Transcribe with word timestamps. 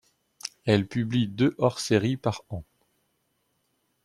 Elle 0.65 0.87
publie 0.87 1.27
deux 1.27 1.53
hors-séries 1.59 2.17
par 2.17 2.41
an. 2.49 2.63